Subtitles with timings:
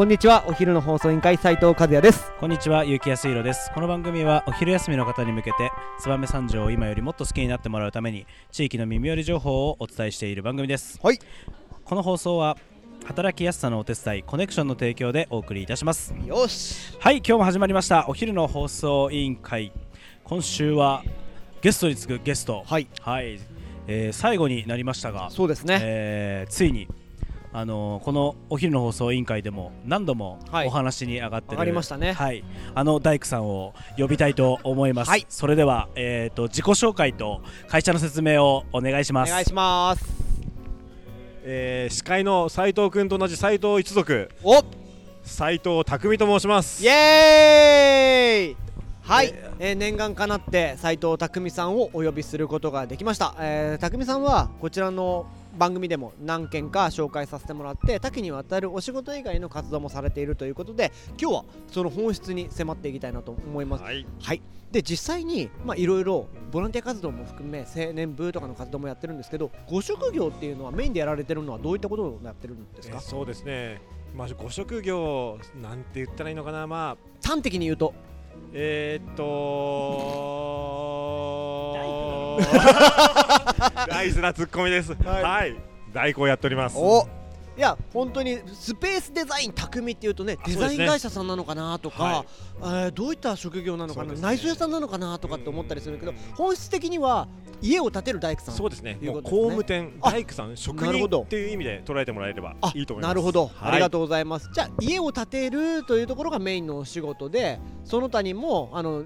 [0.00, 3.70] こんにちはお昼の放送委員会斉藤和也ですこんにちは、ゆうきやすいろです。
[3.74, 10.98] この番組はお昼休みの方に向けて、燕三条を今よりもっと好きになってもらうために、地域の耳寄り情報をお伝えしている番組です。
[11.02, 11.18] はい
[11.84, 12.56] この放送は、
[13.04, 16.14] 働きやすさのお手伝い、コネクションの提供でお送りいたします。
[16.26, 19.70] よしはい、今日も始まりました、お昼の放送委員会。
[20.24, 21.04] 今週は、
[21.60, 22.64] ゲストに次ぐゲスト。
[22.66, 23.38] はいはい。
[23.86, 26.88] えー最後になりましたが、そうですね、えーついに、
[27.52, 30.66] あのーこのお昼の放送委員会でも何度もはい。
[30.68, 32.12] お話に上がってる、上がりましたね。
[32.12, 35.26] はい、あの大工さんを呼びたいと思います、はい。
[35.28, 39.30] それでは、えー、と自己紹介と会社の説明をお願いします。
[39.30, 40.04] お願いします。
[41.42, 44.30] えー司会の斉藤君と同じ斉藤一族。
[44.44, 44.62] お！
[45.22, 46.84] 斉藤匠と申します。
[46.84, 48.56] イエーイ！
[49.02, 49.76] はい、えー。
[49.76, 55.26] 念願かなって斉藤匠さんをお呼びすることができました、えー、匠さんはこちらの
[55.58, 63.84] 番組でも何件か紹介させてもらって多岐にわたるお仕事以外の活動もされているということで今日はその本質に迫っていきたいなと思います。
[63.84, 64.06] はい。
[64.22, 72.96] はい、で実際にまあいろいろボランティア活動も含め青年部とかの活動もやってるんですけどご職業っていうのはメインでやられてるのはどういったことをやってるんですか？
[72.96, 73.80] えーそうですね。
[74.16, 76.66] まあご職業なんて言ったらいいのかな。
[76.66, 77.92] まあ端的に言うと。
[78.52, 80.39] えー、っと
[83.88, 84.94] 大事なツッコミです。
[85.04, 85.22] はい。
[85.22, 85.56] はい、
[85.92, 86.76] 大工をやっております。
[86.78, 87.06] お。
[87.56, 92.26] いや本当にスペースデザイン匠っていうとねデザイン会社さんなのかなとか、はい。
[92.62, 94.20] えーどういった職業なのかな、ね。
[94.20, 96.18] 内装屋さんなのかなとかって思ったりするけどうん。
[96.34, 97.28] 本質的には
[97.60, 98.98] 家を建てる大工さんそうですね。
[99.02, 103.10] もう工務店あ大工さん職人っていう意味で捉えてもらえればあいいと思います。
[103.10, 104.48] なるほど、はいありがとうございます。
[104.54, 109.04] じゃあ家を建てるというところがメインのお仕事でその他にもあの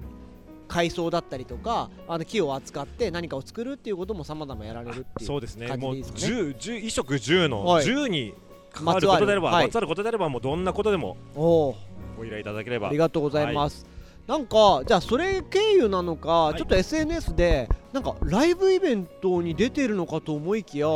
[0.69, 5.69] 改装だったりとかあの木を扱って何かを作るっていうこともさまざまやられるっていうそうですね。
[5.69, 6.27] もう感じでいいですかね。
[6.27, 7.85] 十十衣食住のはい。
[7.85, 8.35] 十に
[8.73, 9.87] 関わることであればまつわる。
[9.87, 11.77] ことであればもうどんなことでもおお。
[12.17, 12.89] ご依頼いただければ。
[12.89, 13.87] ありがとうございます、
[14.27, 16.59] なんかじゃあそれ経由なのか、い。
[16.59, 20.89] ちょっと SNS でなんかライブイベントに出てるのかと思いきや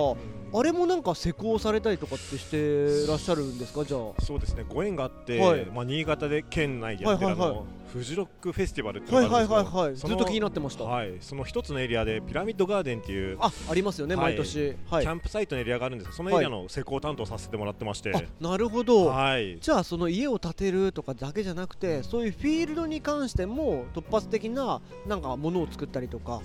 [0.52, 3.84] あれもなんか施工されたりとかってしてらっしゃるんですか？
[3.84, 4.20] じゃあ。
[4.22, 4.64] そうですね。
[4.68, 5.66] ご縁があって、はい。
[5.66, 7.58] まあ、新潟で県内でやってるあの、はいはい。
[7.58, 14.34] はフジロックフェスティバルっていうはいはいのがあるんですよはいはいずそのっと気になってました、はい、その一つのエリアでピラミッドガーデンっていうあありますよね、はい。
[14.34, 14.76] 毎年。
[14.90, 15.04] はい。
[15.04, 19.58] キャンプサイトのエリアがあるんですがそのエリアの施工担当させてもらってまして、あなるほど、はい。
[19.58, 26.42] じゃあその家を建てるとかだけじゃなくてそういうフィールドに関しても突発的ななんかものを作ったりとか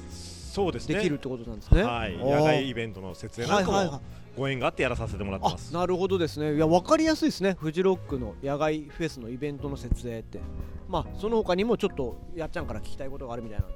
[0.54, 0.98] そうですね。
[0.98, 1.82] できるってことなんですね。
[1.82, 4.02] はい、野外イベントの設営なんかもはいはいはい。
[4.38, 6.54] ご縁があってやらさせてもらってあます、なるほどですね。
[6.56, 7.58] いや分かりやすいですね。
[7.60, 10.40] フジロックの野外フェスのイベントの設営って。
[10.88, 13.76] まあその他にもちょっとやっちゃんから聞きたいことがあるみたいなんで。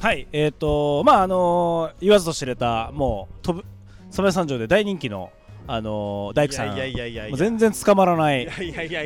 [0.00, 0.26] はい。
[0.32, 3.68] えっ、とまああのー言わずと知れたもう飛ぶ
[4.10, 5.30] 染三条で大人気の
[5.70, 7.36] あのー大工さん。
[7.36, 8.48] 全然捕まらない。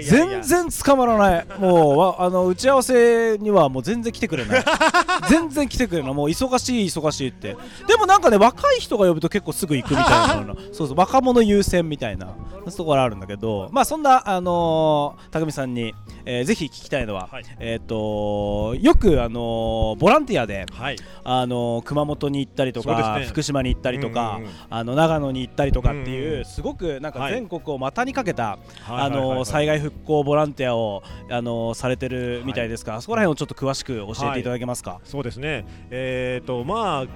[0.04, 1.46] 全然捕まらない。
[1.58, 4.64] もうわ あの打ち合わせにはもう全然来てくれない。
[5.28, 6.14] 全然来てくれない。
[6.14, 7.56] もう忙しい忙しいって。
[7.88, 10.06] でもなんかね若い人が呼ぶと結構すぐ行くみたい
[10.46, 12.28] な そうそう若者優先みたいな。
[12.76, 13.68] ところあるんだけど。
[13.72, 17.44] まあそんなあのー、匠さんに、えーぜひ聞きたいのは、はい。
[17.58, 20.96] えっ、とよくあのーボランティアではい。
[21.24, 23.26] あのー熊本に行ったりとか、ね。
[23.26, 24.52] 福島に行ったりとか、うんうんうん。
[24.70, 27.32] あの長野に行ったりとかっていう、うんうんすごくなんかはい。
[27.32, 29.38] 全国を股にかけた、はいあはいはいはい。
[29.38, 35.00] の災害復興ボランティアをあのされてるみたいですから、そこら辺をちょっと詳しく教えていただけますか？
[35.04, 35.64] そうですね。
[35.90, 37.06] えっ、とまあ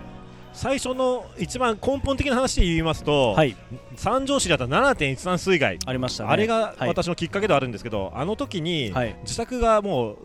[0.54, 3.54] 最初の一番根本的な話で言いますと、はい、
[3.94, 5.78] 三条市だった7.13水害。
[5.84, 6.30] ありましたね。
[6.30, 9.14] あれがはい、私のきっかけではあるんですけど、あの時にはい。
[9.22, 10.16] 自宅がもう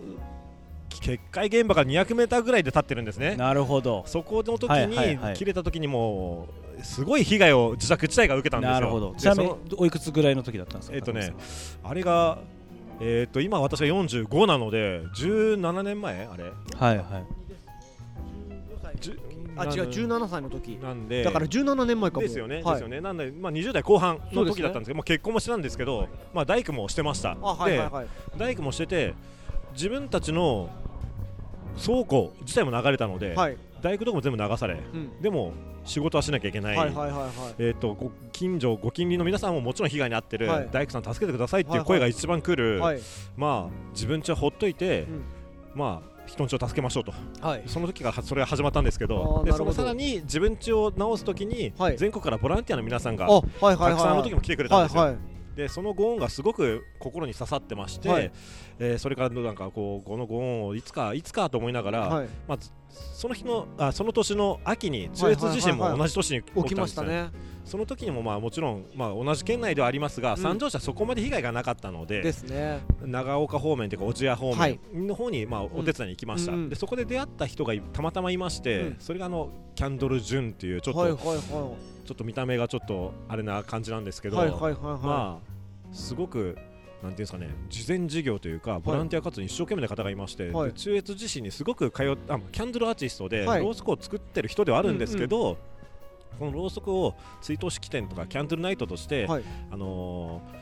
[0.90, 3.36] 決壊現場から200メーターぐらいで立ってるんですね。
[3.36, 4.04] なるほど。
[4.06, 5.32] そこの時はいはいはい。
[5.34, 8.74] に切れた時にもうすごい被害を自宅自体が受けたんですよ。
[8.74, 9.14] なるほど。
[9.14, 10.96] でちなみにそのおいくつぐらいの時だったんですか？
[10.96, 11.34] えっ、とね、
[11.84, 12.40] あれが
[13.00, 16.44] えっ、と今私が45なので17年前あれ？
[16.78, 17.42] はいはい。
[19.58, 23.02] あ違う17歳の時なんでだから17年前かもですよね、はいですよね。
[23.02, 27.38] なんでまあ20代後半の時だったんですけど、もう結婚もしてたんですけど、まあ大工もしてました。
[27.42, 28.08] あはいはいではい
[28.38, 29.14] 大工もしてて
[29.74, 30.70] 自分たちの
[31.84, 35.22] 倉庫自体も流れたので、はい大工とかも全部流され、うん。
[35.22, 36.94] でも仕事はしなきゃいけない。
[38.32, 40.70] 近所、ご近隣の皆さんももちろん被害に遭ってる、はい。
[40.72, 43.00] 大工さん助けてくださいってはいいうはい声が一番来る、はい
[43.36, 45.24] まあ、自分家はほっといて、うん。
[45.74, 47.14] まあ、人んちを助けましょうと。
[47.42, 47.64] はい。
[47.66, 51.98] その時がそれが始まったんですけあどでそのさらに自分家を直す時に、はい。
[51.98, 58.32] 全国からボランティアの皆さんがたくさんあの時も来てくれたんですよ、はいはいでそのご恩がすごく心に刺さってまして、はい。
[58.80, 62.28] えーそれからなんかこうこのご恩をいつかいつかと思いながら、はい。
[62.48, 62.58] まあ、
[62.90, 67.10] その日のあその年の秋に中越地震も同じ年に起起ききたんですよね。
[67.10, 67.52] ましたね。
[67.64, 70.38] その時にもまあもちろん、まあ、同じ県内ではありますが、ん。
[70.38, 72.80] 三条市はそこまで被害がなかったのでですね。
[73.06, 74.80] 長岡方面というか落合方はい。
[74.94, 76.70] 面の方に、まあ、お手伝いに行きました、うんうん。
[76.70, 78.96] でそこで出会った人がいたまたまいまして、うん。
[79.00, 81.76] それがあのキャンドル・ジュンっていうちょっと、はいはいは
[82.12, 85.40] ちょっと見た目がちょっとあれな感じなんですけど、まあ
[85.94, 86.58] すごく
[87.02, 90.72] なんていうんですかね慈善事業というかボランティア活動に一生懸命な方がいまして、はい。
[90.72, 93.62] で中越地震にすごく通っあキャンドルアーティストで、はい。
[93.62, 95.58] ろうそくを作ってる人ではあるんですけど、
[96.38, 99.44] このろうそくを追悼式典とかキャンドルナイトとして、はい。
[99.72, 100.61] あのー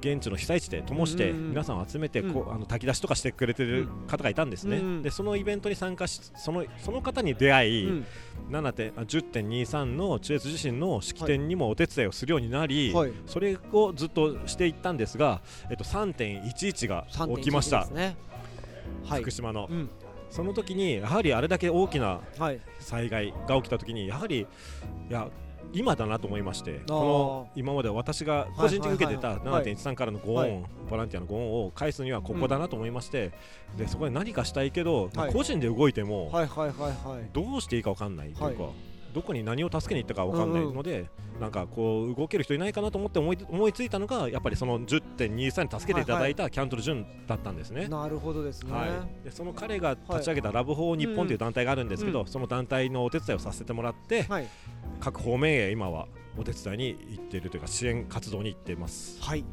[0.00, 4.84] 現地の被災地で灯して皆さんを集めてこう、うあの炊き出しとかしてくれてる方がいたんですね、うん。
[4.84, 8.06] うんでそのイベントに参加しそのその方に出会い、うん。
[8.50, 13.12] 7点あ10.23の中越地震の式典にもお手伝いをするようになり、はい。
[13.26, 15.40] それをずっとしていったんですが、
[15.70, 18.16] えっと、3.11が3.11起きました、ね。
[19.04, 19.22] はい。
[19.22, 19.90] 福島の、うん。
[20.30, 22.60] その時にやはりあれだけ大きなはい。
[22.80, 24.46] 災害が起きた時にやはり
[25.08, 25.28] いや
[25.72, 26.86] 今だなと思いましてー。
[26.86, 29.74] この今まで私が個人的に受けてたはいはいはいはい。
[29.74, 30.64] 7.13からのご恩、はい。
[30.90, 33.32] ボランティアのご恩を返すにはここだなと思いまして、
[33.76, 36.30] でそこで何かしたいけど、個人で動いても
[37.32, 38.72] どうしていいか分かんないというか、はい。
[39.16, 41.08] どこに何を助けに行ったか分かんないので、
[41.40, 47.88] なんかこう動ける人いないかなと思って思い思いついたのがやっぱりその10.23に助けていただいたキャントル・ジュンだったんですね。
[47.88, 48.72] なるほどですね。
[48.72, 52.26] はい、でその彼が立ち上げたラブホー日本という団体があるんですけど、うん。
[52.26, 54.46] その団体のお手伝いをさせてもらって、はい
[55.00, 56.08] 各方面へ今は
[56.38, 59.22] お手伝いに行っているというか支援活動に行っています。
[59.22, 59.44] はい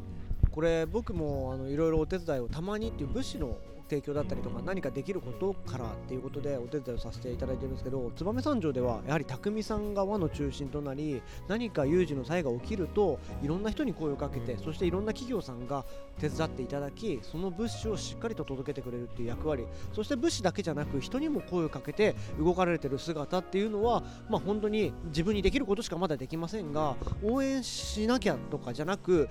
[0.50, 3.58] これ僕もあのいろいろお手伝いをたまにっていう物資の
[3.88, 15.84] 提供だったりとか何かできることからっていうことでお手伝いをさせていただいてるんですけど燕三条ではやはり匠さんが輪の中心となり何か有事の際が起きるといろんな人に声をかけてそしていろんな企業さんが
[16.18, 29.28] 手伝っていただきその物資をしっかりと届けてくれるっていう役割そして物資だけじゃなく人にも声をかけて動かれてる姿っていうのはまあ本当に自分にできることしかまだできませんが応援しなきゃとかじゃなく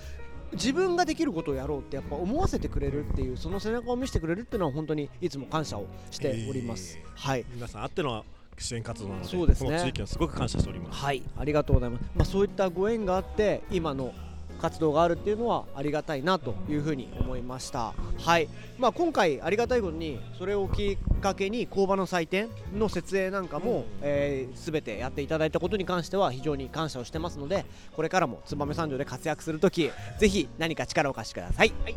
[0.53, 6.97] 自分ができることをやろうってやっぱ思わせてくれるっていうその背中を見せてくれるっていうのは本当にいつも感謝をしております。
[6.97, 8.25] えーはい皆さんあっての
[8.57, 11.03] 支援活動なのでそうですねこの地域はすごく感謝しております。
[11.03, 12.03] はい、ありがとうございます。
[12.15, 14.13] まあ、そういったご縁があって、今の
[14.63, 17.94] 活動があるっていうのはありがたいなというふうに思いました。
[18.18, 18.48] はい、
[18.80, 31.74] まあ、今回ありがたいことに、それをきっかけに工場の祭典の設営なんかも、うんえー、全てやっていただいたことに関しては非常に感謝をしてますので、これからも燕三条で活躍するとき、ぜひ何か力を貸してください。
[31.83, 31.95] はい、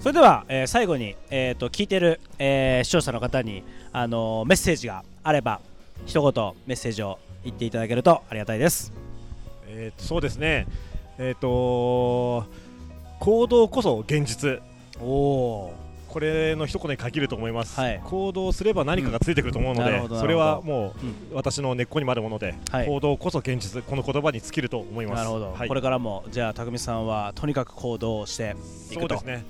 [0.00, 5.60] それでは、えー最後に、えー、と聞いてる、えー視聴者の方に、あのーメッセージがあれば
[6.06, 8.94] 一言メッセージを言っていただけるとありがたいです
[9.68, 10.66] えーとそうですね。
[11.18, 12.46] えっ、と
[13.20, 14.60] 行動こそ現実。
[15.00, 15.74] おお
[16.14, 18.00] これの一言に限ると思います、はい。
[18.04, 22.86] 行動すれば何かがついてくると思うので、うんそれはもうう私の根っこにもあるもので、はい。
[22.86, 25.18] 行動こそ現実この言葉に尽きると思います。
[25.18, 28.54] なるほど、はい、これからもじゃあ匠さんはとにかく行動をして
[28.92, 29.00] いくと。
[29.00, 29.44] そうですね。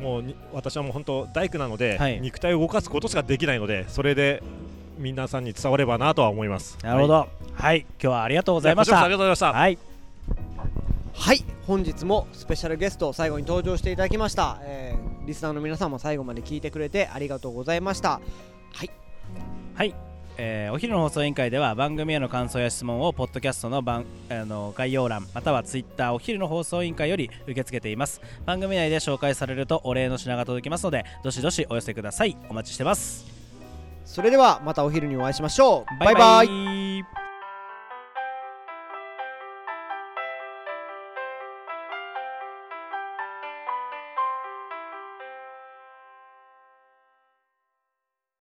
[0.00, 2.18] もうに私はもう本当大工なので、はい。
[2.22, 4.42] 肉体を動かすことしかできないのでそれで
[4.96, 6.78] 皆さんに伝わればなとは思います。
[6.82, 7.12] なるほど。
[7.12, 9.02] ははい、今日はありがとうごいざいました。
[9.02, 9.78] ありがとうございました、はい
[11.18, 18.22] はい、本日もスペシャルゲスト最後に登場していただきました、えーリスナーの皆さんも最後まで聞いてくれてありがとうございました。
[18.72, 18.90] はい、
[19.74, 19.94] はい、
[20.38, 28.22] えーお昼の放送委員会では番組への感想や質問をポッドキャストの番あの概要欄またはツイッターお昼の放送委員会より受け付けています。
[28.46, 32.38] 番組内で紹介されるとお礼の品が届きますのでどしどしお寄せください。
[32.48, 33.26] お待ちしてます。
[34.06, 36.00] それではまたお昼にお会いしましょう。
[36.00, 36.46] バイバイ。
[36.46, 36.77] バイバイ